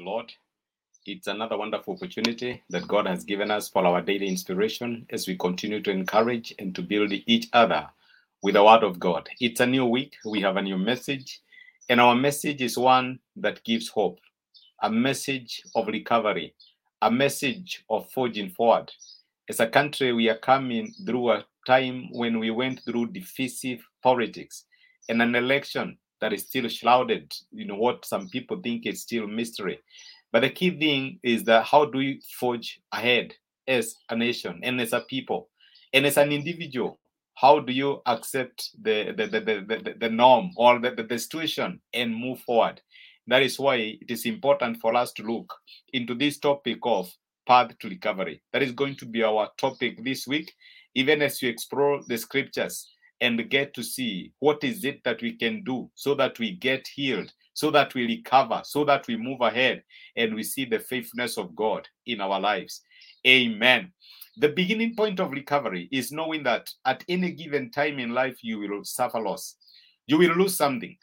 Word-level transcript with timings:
the 0.00 0.10
Lord. 0.10 0.32
It's 1.06 1.26
another 1.26 1.58
wonderful 1.58 1.94
opportunity 1.94 2.62
that 2.70 2.88
God 2.88 3.06
has 3.06 3.24
given 3.24 3.50
us 3.50 3.68
for 3.68 3.84
our 3.84 4.00
daily 4.00 4.28
inspiration 4.28 5.06
as 5.10 5.26
we 5.26 5.36
continue 5.36 5.82
to 5.82 5.90
encourage 5.90 6.54
and 6.58 6.74
to 6.74 6.82
build 6.82 7.12
each 7.26 7.48
other 7.52 7.86
with 8.42 8.54
the 8.54 8.64
Word 8.64 8.82
of 8.82 8.98
God. 8.98 9.28
It's 9.40 9.60
a 9.60 9.66
new 9.66 9.84
week. 9.84 10.16
We 10.24 10.40
have 10.40 10.56
a 10.56 10.62
new 10.62 10.78
message, 10.78 11.40
and 11.90 12.00
our 12.00 12.14
message 12.14 12.62
is 12.62 12.78
one 12.78 13.18
that 13.36 13.62
gives 13.64 13.88
hope 13.88 14.18
a 14.82 14.90
message 14.90 15.62
of 15.74 15.86
recovery, 15.88 16.54
a 17.02 17.10
message 17.10 17.84
of 17.90 18.10
forging 18.10 18.48
forward. 18.48 18.90
As 19.50 19.60
a 19.60 19.66
country, 19.66 20.14
we 20.14 20.30
are 20.30 20.38
coming 20.38 20.94
through 21.04 21.32
a 21.32 21.44
time 21.66 22.08
when 22.12 22.38
we 22.38 22.50
went 22.50 22.80
through 22.84 23.08
divisive 23.08 23.86
politics 24.02 24.64
and 25.10 25.20
an 25.20 25.34
election 25.34 25.98
that 26.20 26.32
is 26.32 26.46
still 26.46 26.68
shrouded 26.68 27.32
you 27.52 27.64
know 27.66 27.76
what 27.76 28.04
some 28.04 28.28
people 28.28 28.60
think 28.62 28.86
is 28.86 29.02
still 29.02 29.26
mystery. 29.26 29.78
But 30.32 30.40
the 30.40 30.50
key 30.50 30.78
thing 30.78 31.18
is 31.22 31.44
that 31.44 31.64
how 31.64 31.86
do 31.86 32.00
you 32.00 32.20
forge 32.38 32.80
ahead 32.92 33.34
as 33.66 33.96
a 34.08 34.16
nation 34.16 34.60
and 34.62 34.80
as 34.80 34.92
a 34.92 35.00
people? 35.00 35.48
And 35.92 36.06
as 36.06 36.16
an 36.16 36.30
individual 36.30 37.00
how 37.40 37.58
do 37.58 37.72
you 37.72 38.02
accept 38.04 38.70
the 38.82 39.14
the, 39.16 39.26
the, 39.26 39.40
the, 39.40 39.94
the, 39.98 40.10
norm 40.10 40.50
or 40.56 40.78
the, 40.78 40.90
the, 40.90 41.04
the 41.04 41.18
situation 41.18 41.80
and 41.94 42.14
move 42.14 42.40
forward? 42.40 42.82
That 43.26 43.42
is 43.42 43.58
why 43.58 43.76
it 43.76 44.10
is 44.10 44.26
important 44.26 44.78
for 44.78 44.94
us 44.94 45.12
to 45.14 45.22
look 45.22 45.54
into 45.92 46.14
this 46.14 46.38
topic 46.38 46.78
of 46.82 47.10
path 47.46 47.78
to 47.78 47.88
recovery. 47.88 48.42
That 48.52 48.62
is 48.62 48.72
going 48.72 48.96
to 48.96 49.06
be 49.06 49.22
our 49.22 49.48
topic 49.56 50.04
this 50.04 50.26
week. 50.26 50.52
Even 50.94 51.22
as 51.22 51.40
we 51.40 51.48
explore 51.48 52.00
the 52.08 52.18
scriptures 52.18 52.90
and 53.20 53.50
get 53.50 53.74
to 53.74 53.82
see 53.82 54.32
what 54.38 54.64
is 54.64 54.84
it 54.84 55.02
that 55.04 55.20
we 55.20 55.32
can 55.32 55.62
do 55.64 55.90
so 55.94 56.14
that 56.14 56.38
we 56.38 56.52
get 56.52 56.86
healed 56.86 57.32
so 57.52 57.70
that 57.70 57.94
we 57.94 58.06
recover 58.06 58.62
so 58.64 58.84
that 58.84 59.06
we 59.06 59.16
move 59.16 59.40
ahead 59.40 59.82
and 60.16 60.34
we 60.34 60.42
see 60.42 60.64
the 60.64 60.78
faithfulness 60.78 61.36
of 61.36 61.54
god 61.54 61.86
in 62.06 62.20
our 62.20 62.40
lives. 62.40 62.82
Amen. 63.26 63.92
The 64.38 64.48
beginning 64.48 64.94
point 64.96 65.20
of 65.20 65.32
recovery 65.32 65.88
is 65.92 66.12
knowing 66.12 66.42
that 66.44 66.70
at 66.86 67.04
any 67.08 67.32
given 67.32 67.70
time 67.70 67.98
in 67.98 68.14
life 68.14 68.38
you 68.42 68.58
will 68.58 68.84
suffer 68.84 69.20
loss. 69.20 69.56
You 70.06 70.18
will 70.18 70.34
lose 70.34 70.56
something. 70.56 70.96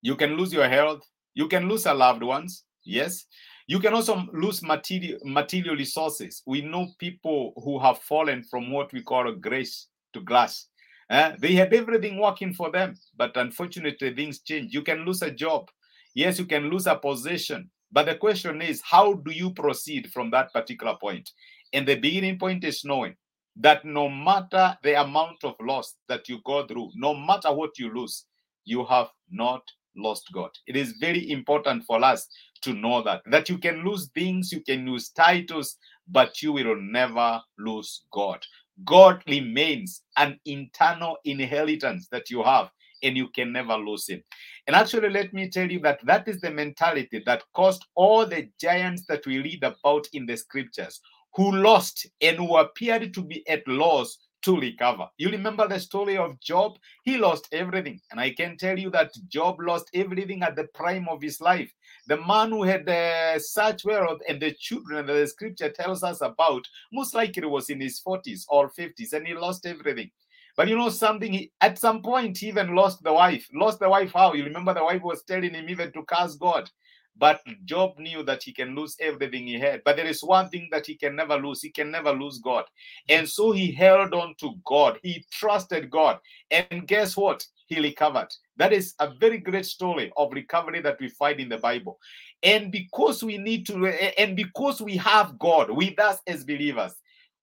You 0.00 0.16
can 0.16 0.36
lose 0.36 0.52
your 0.52 0.68
health. 0.68 1.02
You 1.34 1.48
can 1.48 1.68
lose 1.68 1.84
your 1.84 1.94
loved 1.94 2.22
ones. 2.22 2.64
Yes. 2.84 3.26
You 3.66 3.80
can 3.80 3.94
also 3.94 4.26
lose 4.32 4.62
material 4.62 5.18
material 5.24 5.76
resources. 5.76 6.42
We 6.46 6.62
know 6.62 6.88
people 6.98 7.52
who 7.62 7.78
have 7.78 7.98
fallen 7.98 8.44
from 8.44 8.70
what 8.70 8.92
we 8.92 9.02
call 9.02 9.28
a 9.28 9.34
grace 9.34 9.88
to 10.12 10.20
glass 10.20 10.68
uh, 11.14 11.32
they 11.38 11.54
had 11.54 11.72
everything 11.72 12.18
working 12.18 12.52
for 12.52 12.72
them, 12.72 12.96
but 13.16 13.36
unfortunately, 13.36 14.12
things 14.14 14.40
change. 14.40 14.74
You 14.74 14.82
can 14.82 15.04
lose 15.04 15.22
a 15.22 15.30
job. 15.30 15.70
Yes, 16.12 16.40
you 16.40 16.44
can 16.44 16.68
lose 16.68 16.88
a 16.88 16.96
position. 16.96 17.70
But 17.92 18.06
the 18.06 18.16
question 18.16 18.60
is, 18.60 18.82
how 18.82 19.12
do 19.14 19.30
you 19.30 19.52
proceed 19.52 20.10
from 20.12 20.30
that 20.32 20.52
particular 20.52 20.96
point? 21.00 21.30
And 21.72 21.86
the 21.86 21.94
beginning 21.94 22.38
point 22.38 22.64
is 22.64 22.84
knowing 22.84 23.14
that 23.56 23.84
no 23.84 24.08
matter 24.08 24.76
the 24.82 25.00
amount 25.00 25.44
of 25.44 25.54
loss 25.60 25.94
that 26.08 26.28
you 26.28 26.40
go 26.44 26.66
through, 26.66 26.90
no 26.96 27.14
matter 27.14 27.52
what 27.52 27.78
you 27.78 27.94
lose, 27.94 28.24
you 28.64 28.84
have 28.84 29.08
not 29.30 29.62
lost 29.96 30.28
God. 30.32 30.50
It 30.66 30.74
is 30.74 30.94
very 30.98 31.30
important 31.30 31.84
for 31.84 32.02
us 32.04 32.26
to 32.62 32.72
know 32.72 33.02
that 33.02 33.22
that 33.26 33.48
you 33.48 33.58
can 33.58 33.84
lose 33.84 34.10
things, 34.14 34.50
you 34.50 34.62
can 34.62 34.84
lose 34.84 35.10
titles, 35.10 35.76
but 36.08 36.42
you 36.42 36.52
will 36.52 36.76
never 36.80 37.40
lose 37.58 38.02
God. 38.10 38.44
God 38.84 39.22
remains 39.28 40.02
an 40.16 40.38
internal 40.46 41.16
inheritance 41.24 42.08
that 42.10 42.30
you 42.30 42.42
have, 42.42 42.70
and 43.02 43.16
you 43.16 43.28
can 43.28 43.52
never 43.52 43.76
lose 43.76 44.08
it. 44.08 44.24
And 44.66 44.74
actually, 44.74 45.10
let 45.10 45.32
me 45.32 45.48
tell 45.48 45.70
you 45.70 45.80
that 45.80 46.04
that 46.04 46.26
is 46.26 46.40
the 46.40 46.50
mentality 46.50 47.22
that 47.26 47.42
caused 47.54 47.84
all 47.94 48.26
the 48.26 48.48
giants 48.60 49.04
that 49.08 49.24
we 49.26 49.38
read 49.38 49.62
about 49.62 50.06
in 50.12 50.26
the 50.26 50.36
scriptures 50.36 51.00
who 51.34 51.52
lost 51.52 52.06
and 52.20 52.36
who 52.36 52.56
appeared 52.56 53.12
to 53.14 53.22
be 53.22 53.46
at 53.48 53.66
loss 53.68 54.18
to 54.44 54.60
recover. 54.60 55.08
You 55.16 55.30
remember 55.30 55.66
the 55.66 55.80
story 55.80 56.16
of 56.16 56.38
Job? 56.40 56.78
He 57.02 57.16
lost 57.16 57.48
everything. 57.52 58.00
And 58.10 58.20
I 58.20 58.30
can 58.34 58.56
tell 58.56 58.78
you 58.78 58.90
that 58.90 59.12
Job 59.28 59.56
lost 59.60 59.90
everything 59.94 60.42
at 60.42 60.54
the 60.54 60.68
prime 60.74 61.08
of 61.08 61.22
his 61.22 61.40
life. 61.40 61.72
The 62.06 62.18
man 62.18 62.50
who 62.50 62.62
had 62.62 62.88
uh, 62.88 63.38
such 63.38 63.84
wealth 63.84 64.20
and 64.28 64.40
the 64.40 64.52
children 64.52 65.06
that 65.06 65.14
the 65.14 65.26
scripture 65.26 65.70
tells 65.70 66.02
us 66.02 66.20
about, 66.20 66.64
most 66.92 67.14
likely 67.14 67.46
was 67.46 67.70
in 67.70 67.80
his 67.80 68.00
40s 68.06 68.44
or 68.48 68.70
50s, 68.70 69.14
and 69.14 69.26
he 69.26 69.34
lost 69.34 69.66
everything. 69.66 70.10
But 70.56 70.68
you 70.68 70.76
know 70.76 70.90
something, 70.90 71.32
he, 71.32 71.50
at 71.60 71.78
some 71.78 72.02
point, 72.02 72.38
he 72.38 72.48
even 72.48 72.76
lost 72.76 73.02
the 73.02 73.12
wife. 73.12 73.48
Lost 73.52 73.80
the 73.80 73.88
wife 73.88 74.12
how? 74.12 74.34
You 74.34 74.44
remember 74.44 74.72
the 74.72 74.84
wife 74.84 75.02
was 75.02 75.24
telling 75.24 75.54
him 75.54 75.68
even 75.68 75.90
to 75.92 76.04
curse 76.04 76.36
God. 76.36 76.70
But 77.16 77.40
Job 77.64 77.98
knew 77.98 78.22
that 78.24 78.42
he 78.42 78.52
can 78.52 78.74
lose 78.74 78.96
everything 79.00 79.46
he 79.46 79.58
had. 79.58 79.82
But 79.84 79.96
there 79.96 80.06
is 80.06 80.22
one 80.22 80.48
thing 80.48 80.68
that 80.72 80.86
he 80.86 80.96
can 80.96 81.14
never 81.14 81.36
lose. 81.36 81.62
He 81.62 81.70
can 81.70 81.90
never 81.90 82.12
lose 82.12 82.38
God. 82.38 82.64
And 83.08 83.28
so 83.28 83.52
he 83.52 83.70
held 83.72 84.14
on 84.14 84.34
to 84.40 84.54
God. 84.64 84.98
He 85.02 85.24
trusted 85.30 85.90
God. 85.90 86.18
And 86.50 86.86
guess 86.86 87.16
what? 87.16 87.46
He 87.66 87.80
recovered. 87.80 88.28
That 88.56 88.72
is 88.72 88.94
a 88.98 89.14
very 89.14 89.38
great 89.38 89.66
story 89.66 90.12
of 90.16 90.32
recovery 90.32 90.80
that 90.82 91.00
we 91.00 91.08
find 91.08 91.40
in 91.40 91.48
the 91.48 91.58
Bible. 91.58 91.98
And 92.42 92.70
because 92.70 93.22
we 93.22 93.38
need 93.38 93.66
to, 93.68 93.86
and 94.18 94.36
because 94.36 94.82
we 94.82 94.96
have 94.96 95.38
God 95.38 95.70
with 95.70 95.98
us 95.98 96.18
as 96.26 96.44
believers, 96.44 96.94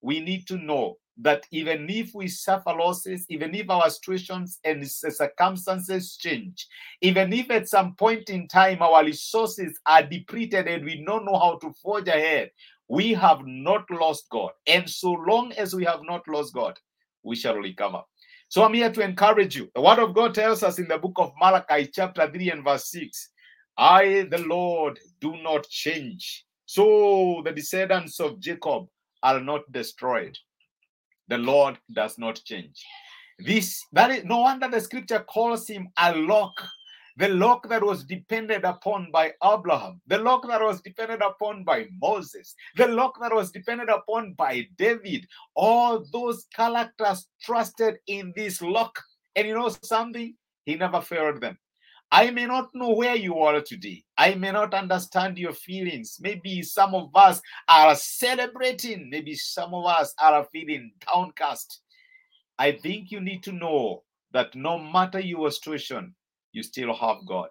we 0.01 0.19
need 0.19 0.47
to 0.47 0.57
know 0.57 0.97
that 1.17 1.45
even 1.51 1.89
if 1.89 2.13
we 2.13 2.27
suffer 2.27 2.73
losses, 2.73 3.25
even 3.29 3.53
if 3.53 3.69
our 3.69 3.89
situations 3.89 4.59
and 4.63 4.87
circumstances 4.89 6.15
change, 6.17 6.67
even 7.01 7.33
if 7.33 7.51
at 7.51 7.69
some 7.69 7.95
point 7.95 8.29
in 8.29 8.47
time 8.47 8.81
our 8.81 9.03
resources 9.03 9.79
are 9.85 10.03
depleted 10.03 10.67
and 10.67 10.83
we 10.83 11.03
don't 11.05 11.25
know 11.25 11.37
how 11.37 11.57
to 11.57 11.73
forge 11.81 12.07
ahead, 12.07 12.49
we 12.87 13.13
have 13.13 13.41
not 13.45 13.89
lost 13.91 14.27
God. 14.29 14.51
And 14.67 14.89
so 14.89 15.11
long 15.11 15.51
as 15.53 15.75
we 15.75 15.85
have 15.85 16.01
not 16.03 16.27
lost 16.27 16.53
God, 16.53 16.77
we 17.23 17.35
shall 17.35 17.55
recover. 17.55 18.01
So 18.49 18.63
I'm 18.63 18.73
here 18.73 18.91
to 18.91 19.01
encourage 19.01 19.55
you. 19.55 19.69
The 19.75 19.81
word 19.81 19.99
of 19.99 20.13
God 20.13 20.33
tells 20.33 20.63
us 20.63 20.79
in 20.79 20.87
the 20.87 20.97
book 20.97 21.13
of 21.17 21.31
Malachi, 21.39 21.89
chapter 21.93 22.29
3 22.29 22.51
and 22.51 22.63
verse 22.63 22.89
6 22.91 23.29
I, 23.77 24.27
the 24.29 24.39
Lord, 24.39 24.99
do 25.21 25.37
not 25.41 25.67
change. 25.69 26.45
So 26.65 27.41
the 27.45 27.51
descendants 27.51 28.19
of 28.19 28.39
Jacob 28.39 28.87
are 29.23 29.39
not 29.39 29.71
destroyed 29.71 30.37
the 31.31 31.37
Lord 31.37 31.79
does 31.93 32.17
not 32.17 32.41
change. 32.43 32.85
This 33.39 33.81
that 33.93 34.11
is 34.11 34.25
no 34.25 34.39
wonder 34.39 34.67
the 34.67 34.81
scripture 34.81 35.21
calls 35.21 35.65
him 35.65 35.87
a 35.97 36.13
lock, 36.13 36.61
the 37.15 37.29
lock 37.29 37.69
that 37.69 37.81
was 37.81 38.03
depended 38.03 38.65
upon 38.65 39.09
by 39.11 39.31
Abraham, 39.41 40.01
the 40.07 40.17
lock 40.17 40.45
that 40.49 40.61
was 40.61 40.81
depended 40.81 41.21
upon 41.21 41.63
by 41.63 41.87
Moses, 42.01 42.53
the 42.75 42.87
lock 42.87 43.17
that 43.21 43.33
was 43.33 43.49
depended 43.49 43.87
upon 43.87 44.33
by 44.33 44.67
David. 44.77 45.25
All 45.55 46.03
those 46.11 46.47
characters 46.53 47.27
trusted 47.41 47.95
in 48.07 48.33
this 48.35 48.61
lock. 48.61 49.01
And 49.37 49.47
you 49.47 49.53
know 49.53 49.73
something? 49.83 50.35
He 50.65 50.75
never 50.75 50.99
failed 50.99 51.39
them. 51.39 51.57
I 52.11 52.29
may 52.29 52.45
not 52.45 52.69
know 52.73 52.89
where 52.89 53.15
you 53.15 53.39
are 53.39 53.61
today. 53.61 54.03
I 54.17 54.35
may 54.35 54.51
not 54.51 54.73
understand 54.73 55.37
your 55.37 55.53
feelings. 55.53 56.17
Maybe 56.19 56.61
some 56.61 56.93
of 56.93 57.09
us 57.15 57.41
are 57.69 57.95
celebrating. 57.95 59.09
Maybe 59.09 59.33
some 59.35 59.73
of 59.73 59.85
us 59.85 60.13
are 60.19 60.45
feeling 60.51 60.91
downcast. 61.07 61.81
I 62.59 62.73
think 62.73 63.11
you 63.11 63.21
need 63.21 63.43
to 63.43 63.53
know 63.53 64.03
that 64.33 64.53
no 64.55 64.77
matter 64.77 65.19
your 65.19 65.51
situation, 65.51 66.13
you 66.51 66.63
still 66.63 66.93
have 66.93 67.25
God. 67.25 67.49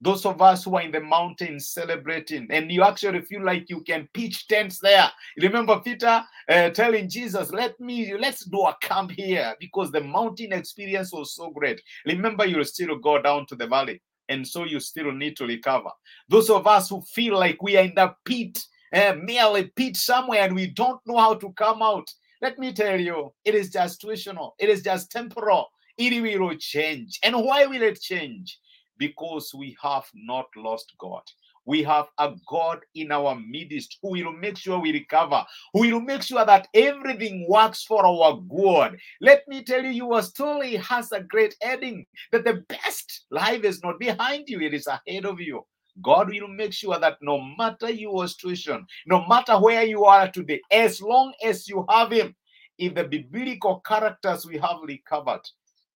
Those 0.00 0.26
of 0.26 0.42
us 0.42 0.64
who 0.64 0.76
are 0.76 0.82
in 0.82 0.90
the 0.90 1.00
mountains 1.00 1.68
celebrating, 1.68 2.46
and 2.50 2.70
you 2.70 2.82
actually 2.82 3.22
feel 3.22 3.42
like 3.44 3.70
you 3.70 3.80
can 3.80 4.08
pitch 4.12 4.46
tents 4.48 4.78
there. 4.78 5.10
Remember 5.38 5.80
Peter 5.80 6.22
uh, 6.48 6.70
telling 6.70 7.08
Jesus, 7.08 7.50
"Let 7.52 7.78
me, 7.80 8.14
let's 8.18 8.44
do 8.44 8.60
a 8.62 8.76
camp 8.82 9.12
here," 9.12 9.54
because 9.58 9.90
the 9.90 10.02
mountain 10.02 10.52
experience 10.52 11.12
was 11.12 11.34
so 11.34 11.50
great. 11.50 11.80
Remember, 12.04 12.44
you'll 12.44 12.64
still 12.64 12.98
go 12.98 13.22
down 13.22 13.46
to 13.46 13.56
the 13.56 13.66
valley, 13.66 14.02
and 14.28 14.46
so 14.46 14.64
you 14.64 14.80
still 14.80 15.10
need 15.12 15.36
to 15.38 15.46
recover. 15.46 15.90
Those 16.28 16.50
of 16.50 16.66
us 16.66 16.90
who 16.90 17.00
feel 17.02 17.38
like 17.38 17.62
we 17.62 17.76
are 17.76 17.84
in 17.84 17.94
the 17.94 18.14
pit, 18.24 18.62
uh, 18.92 19.14
merely 19.22 19.72
pit 19.74 19.96
somewhere, 19.96 20.42
and 20.42 20.54
we 20.54 20.66
don't 20.66 21.00
know 21.06 21.16
how 21.16 21.34
to 21.34 21.52
come 21.52 21.82
out. 21.82 22.10
Let 22.42 22.58
me 22.58 22.72
tell 22.74 23.00
you, 23.00 23.32
it 23.44 23.54
is 23.54 23.70
just 23.70 24.02
situational. 24.02 24.52
It 24.58 24.68
is 24.68 24.82
just 24.82 25.10
temporal. 25.10 25.68
It 25.96 26.20
will 26.40 26.56
change. 26.56 27.20
And 27.22 27.36
why 27.36 27.66
will 27.66 27.82
it 27.82 28.00
change? 28.00 28.58
Because 28.98 29.52
we 29.54 29.76
have 29.82 30.06
not 30.14 30.46
lost 30.56 30.92
God. 30.98 31.22
We 31.66 31.82
have 31.84 32.06
a 32.18 32.34
God 32.46 32.80
in 32.94 33.10
our 33.10 33.34
midst 33.34 33.98
who 34.02 34.10
will 34.10 34.32
make 34.32 34.58
sure 34.58 34.78
we 34.78 34.92
recover, 34.92 35.44
who 35.72 35.80
will 35.80 36.00
make 36.00 36.22
sure 36.22 36.44
that 36.44 36.68
everything 36.74 37.46
works 37.48 37.84
for 37.84 38.04
our 38.04 38.38
good. 38.48 38.98
Let 39.20 39.48
me 39.48 39.62
tell 39.62 39.82
you, 39.82 39.90
your 39.90 40.22
story 40.22 40.76
has 40.76 41.10
a 41.12 41.22
great 41.22 41.56
heading 41.62 42.04
that 42.32 42.44
the 42.44 42.64
best 42.68 43.24
life 43.30 43.64
is 43.64 43.82
not 43.82 43.98
behind 43.98 44.48
you, 44.48 44.60
it 44.60 44.74
is 44.74 44.86
ahead 44.86 45.24
of 45.24 45.40
you. 45.40 45.64
God 46.02 46.28
will 46.28 46.48
make 46.48 46.72
sure 46.72 46.98
that 46.98 47.18
no 47.22 47.40
matter 47.56 47.90
your 47.90 48.26
situation, 48.26 48.84
no 49.06 49.24
matter 49.26 49.58
where 49.58 49.84
you 49.84 50.04
are 50.04 50.30
today, 50.30 50.60
as 50.70 51.00
long 51.00 51.32
as 51.42 51.68
you 51.68 51.86
have 51.88 52.10
Him, 52.10 52.34
if 52.78 52.94
the 52.94 53.04
biblical 53.04 53.80
characters 53.80 54.44
we 54.44 54.58
have 54.58 54.78
recovered, 54.82 55.42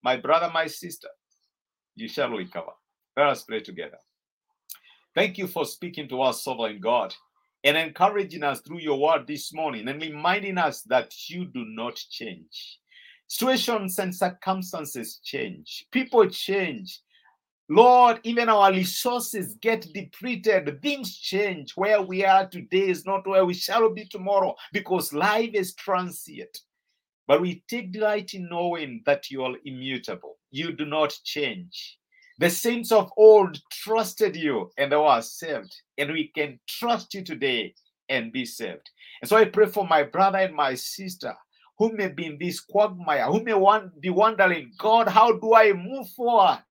my 0.03 0.17
brother, 0.17 0.51
my 0.55 0.67
sister, 0.69 1.09
you 1.97 2.09
shall 2.09 2.31
recover. 2.31 2.71
Let 3.19 3.31
us 3.31 3.43
pray 3.43 3.59
together. 3.59 3.99
Thank 5.13 5.39
you 5.39 5.49
for 5.49 5.67
speaking 5.67 6.09
to 6.11 6.23
us, 6.23 6.45
sovereign 6.45 6.79
God, 6.79 7.13
and 7.65 7.77
encouraging 7.77 8.45
us 8.45 8.61
through 8.61 8.79
your 8.79 9.01
word 9.01 9.27
this 9.27 9.53
morning 9.53 9.89
and 9.89 10.01
reminding 10.01 10.57
us 10.57 10.83
that 10.83 11.13
you 11.29 11.47
do 11.47 11.65
not 11.65 11.97
change. 11.97 12.79
Situations 13.27 13.99
and 13.99 14.15
circumstances 14.15 15.19
change, 15.25 15.87
people 15.91 16.29
change. 16.29 17.01
Lord, 17.69 18.21
even 18.23 18.49
our 18.49 18.71
resources 18.71 19.57
get 19.61 19.93
depleted. 19.93 20.81
Things 20.81 21.19
change. 21.19 21.73
Where 21.75 22.01
we 22.01 22.25
are 22.25 22.49
today 22.49 22.89
is 22.89 23.05
not 23.05 23.27
where 23.27 23.45
we 23.45 23.53
shall 23.53 23.93
be 23.93 24.05
tomorrow 24.05 24.55
because 24.73 25.13
life 25.13 25.51
is 25.55 25.75
transient. 25.75 26.57
But 27.27 27.41
we 27.41 27.65
take 27.69 27.91
delight 27.93 28.33
in 28.35 28.49
knowing 28.49 29.03
that 29.07 29.29
you 29.29 29.43
are 29.43 29.57
immutable. 29.65 30.39
You 30.53 30.73
do 30.73 30.85
not 30.85 31.19
change. 31.25 31.98
The 32.39 32.51
saints 32.51 32.93
of 32.93 33.11
old 33.17 33.59
trusted 33.71 34.37
you 34.37 34.71
and 34.79 34.93
they 34.93 34.97
were 34.97 35.21
saved. 35.23 35.75
And 35.99 36.13
we 36.13 36.29
can 36.35 36.61
trust 36.69 37.15
you 37.15 37.23
today 37.23 37.75
and 38.09 38.33
be 38.33 38.45
saved. 38.45 38.89
And 39.21 39.29
so 39.29 39.37
I 39.37 39.45
pray 39.45 39.67
for 39.67 39.87
my 39.87 40.05
brother 40.05 40.39
and 40.39 40.55
my 40.55 40.75
sister 40.75 41.35
who 41.79 41.93
may 41.93 42.09
be 42.09 42.27
in 42.27 42.39
this 42.39 42.61
quagmire, 42.61 43.27
who 43.27 43.43
may 43.43 43.55
want, 43.55 44.01
be 44.01 44.11
wondering, 44.11 44.73
God, 44.79 45.09
how 45.09 45.33
do 45.33 45.55
I 45.55 45.73
move 45.73 46.09
forward? 46.11 46.63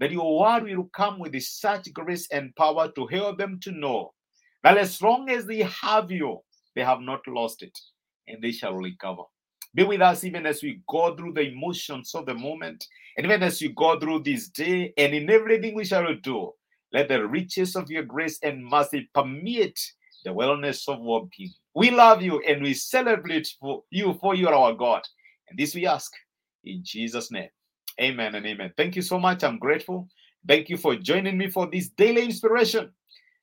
That 0.00 0.10
your 0.10 0.38
word 0.38 0.64
will 0.64 0.90
come 0.94 1.18
with 1.18 1.40
such 1.42 1.92
grace 1.92 2.28
and 2.30 2.54
power 2.56 2.90
to 2.92 3.06
help 3.06 3.38
them 3.38 3.58
to 3.62 3.72
know 3.72 4.12
that 4.62 4.76
as 4.76 5.00
long 5.00 5.30
as 5.30 5.46
they 5.46 5.60
have 5.60 6.10
you, 6.10 6.40
they 6.74 6.82
have 6.82 7.00
not 7.00 7.20
lost 7.28 7.62
it 7.62 7.78
and 8.26 8.42
they 8.42 8.52
shall 8.52 8.74
recover. 8.74 9.22
Be 9.74 9.82
with 9.82 10.00
us 10.00 10.24
even 10.24 10.46
as 10.46 10.62
we 10.62 10.80
go 10.88 11.16
through 11.16 11.32
the 11.32 11.42
emotions 11.42 12.14
of 12.14 12.26
the 12.26 12.34
moment, 12.34 12.86
and 13.16 13.26
even 13.26 13.42
as 13.42 13.60
we 13.60 13.68
go 13.68 13.98
through 13.98 14.22
this 14.22 14.48
day, 14.48 14.92
and 14.96 15.12
in 15.12 15.28
everything 15.30 15.74
we 15.74 15.84
shall 15.84 16.06
do. 16.22 16.52
Let 16.92 17.08
the 17.08 17.26
riches 17.26 17.74
of 17.74 17.90
your 17.90 18.04
grace 18.04 18.38
and 18.44 18.64
mercy 18.64 19.10
permeate 19.12 19.80
the 20.24 20.30
wellness 20.30 20.88
of 20.88 21.00
our 21.00 21.28
being. 21.36 21.52
We 21.74 21.90
love 21.90 22.22
you 22.22 22.40
and 22.46 22.62
we 22.62 22.72
celebrate 22.72 23.52
for 23.60 23.82
you, 23.90 24.14
for 24.20 24.36
you 24.36 24.46
are 24.46 24.54
our 24.54 24.74
God. 24.74 25.02
And 25.48 25.58
this 25.58 25.74
we 25.74 25.86
ask 25.86 26.12
in 26.62 26.82
Jesus' 26.84 27.32
name. 27.32 27.48
Amen 28.00 28.36
and 28.36 28.46
amen. 28.46 28.72
Thank 28.76 28.94
you 28.94 29.02
so 29.02 29.18
much. 29.18 29.42
I'm 29.42 29.58
grateful. 29.58 30.08
Thank 30.46 30.68
you 30.68 30.76
for 30.76 30.94
joining 30.94 31.36
me 31.36 31.50
for 31.50 31.66
this 31.66 31.88
daily 31.88 32.24
inspiration. 32.24 32.92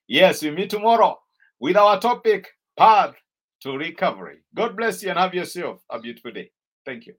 Yes, 0.08 0.42
we 0.42 0.52
meet 0.52 0.70
tomorrow 0.70 1.20
with 1.60 1.76
our 1.76 2.00
topic, 2.00 2.48
Path 2.78 3.16
to 3.62 3.78
recovery. 3.78 4.40
God 4.54 4.76
bless 4.76 5.04
you 5.04 5.10
and 5.10 5.20
have 5.20 5.34
yourself 5.34 5.82
a 5.90 6.00
beautiful 6.00 6.32
day. 6.32 6.52
Thank 6.86 7.08
you. 7.08 7.16